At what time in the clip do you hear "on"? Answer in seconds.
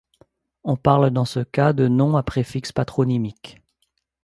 0.63-0.77